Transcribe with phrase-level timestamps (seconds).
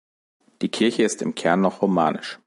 [0.63, 2.39] Die Kirche ist im Kern noch romanisch.